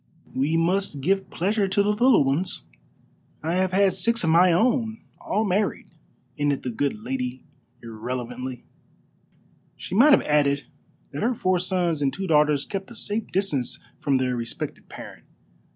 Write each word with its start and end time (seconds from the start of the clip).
We 0.33 0.57
must 0.57 0.99
give 0.99 1.29
pleasure 1.29 1.67
to 1.67 1.83
the 1.83 1.89
little 1.89 2.23
ones. 2.23 2.63
I 3.43 3.53
have 3.53 3.71
had 3.71 3.93
six 3.93 4.23
of 4.23 4.31
my 4.31 4.51
own, 4.51 4.97
all 5.19 5.43
married," 5.45 5.91
ended 6.39 6.63
the 6.63 6.71
good 6.71 7.03
lady 7.03 7.43
irrelevantly. 7.83 8.63
She 9.77 9.93
might 9.93 10.13
have 10.13 10.23
added 10.23 10.65
that 11.11 11.21
her 11.21 11.35
four 11.35 11.59
sons 11.59 12.01
and 12.01 12.11
two 12.11 12.25
daughters 12.25 12.65
kept 12.65 12.89
at 12.89 12.93
a 12.93 12.99
safe 12.99 13.27
distance 13.27 13.77
from 13.99 14.15
their 14.15 14.35
respected 14.35 14.89
parent. 14.89 15.23